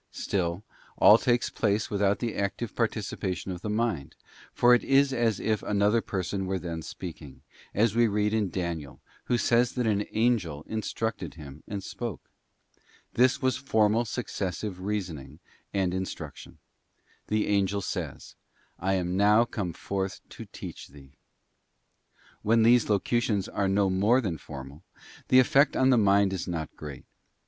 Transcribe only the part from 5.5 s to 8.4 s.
another person were then speaking, as we read